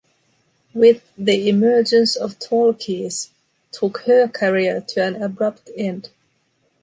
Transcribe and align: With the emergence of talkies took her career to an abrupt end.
With 0.73 1.03
the 1.15 1.47
emergence 1.47 2.15
of 2.15 2.39
talkies 2.39 3.29
took 3.71 3.99
her 4.07 4.27
career 4.27 4.81
to 4.81 5.03
an 5.05 5.21
abrupt 5.21 5.69
end. 5.77 6.09